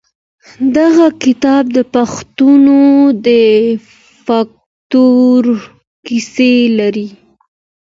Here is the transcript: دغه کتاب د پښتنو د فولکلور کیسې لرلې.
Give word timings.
دغه 0.77 1.05
کتاب 1.23 1.63
د 1.77 1.79
پښتنو 1.95 2.79
د 3.25 3.27
فولکلور 4.25 5.45
کیسې 6.05 6.53
لرلې. 6.77 7.09